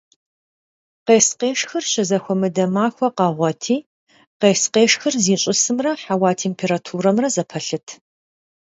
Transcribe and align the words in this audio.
Къес-къешхыр 1.05 1.83
щызэхуэмыдэ 1.91 2.65
махуэ 2.73 3.09
къэгъуэти 3.17 3.77
къес-къешхыр 4.39 5.15
зищӀысымрэ 5.23 5.91
хьэуа 6.01 6.31
температурэмрэ 6.41 7.27
зэпэлъыт. 7.35 7.87